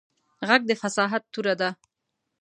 غږ 0.47 0.61
د 0.67 0.71
فصاحت 0.81 1.23
توره 1.33 1.53
ده 1.61 1.69